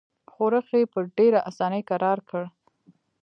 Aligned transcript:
ښورښ 0.31 0.67
یې 0.79 0.83
په 0.93 0.99
ډېره 1.17 1.39
اساني 1.49 1.81
کرار 1.89 2.19
کړ. 2.29 2.43